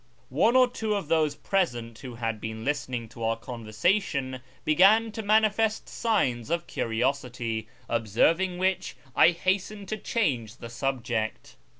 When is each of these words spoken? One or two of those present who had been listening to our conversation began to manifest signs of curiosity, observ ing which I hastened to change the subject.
One 0.29 0.55
or 0.55 0.67
two 0.67 0.95
of 0.95 1.09
those 1.09 1.35
present 1.35 1.99
who 1.99 2.15
had 2.15 2.41
been 2.41 2.65
listening 2.65 3.07
to 3.09 3.23
our 3.23 3.35
conversation 3.37 4.41
began 4.65 5.11
to 5.11 5.21
manifest 5.21 5.87
signs 5.87 6.49
of 6.49 6.65
curiosity, 6.65 7.67
observ 7.87 8.41
ing 8.41 8.57
which 8.57 8.95
I 9.15 9.29
hastened 9.29 9.89
to 9.89 9.97
change 9.97 10.57
the 10.57 10.69
subject. 10.69 11.55